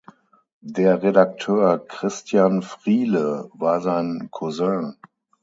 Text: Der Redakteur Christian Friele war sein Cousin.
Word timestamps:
Der 0.65 1.03
Redakteur 1.03 1.77
Christian 1.85 2.63
Friele 2.63 3.51
war 3.53 3.81
sein 3.81 4.29
Cousin. 4.31 4.97